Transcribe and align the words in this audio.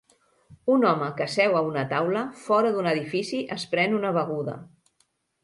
Un 0.75 0.85
home 0.91 1.09
que 1.19 1.27
seu 1.33 1.57
a 1.59 1.61
una 1.67 1.83
taula 1.91 2.23
fora 2.47 2.73
d'un 2.77 2.91
edifici 2.93 3.43
es 3.59 3.69
pren 3.75 3.95
una 4.01 4.17
beguda 4.19 4.59